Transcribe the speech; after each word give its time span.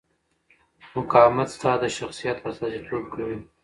مقاومت 0.95 1.47
ستا 1.55 1.71
د 1.81 1.83
شخصیت 1.97 2.37
استازیتوب 2.47 3.03
کوي. 3.13 3.37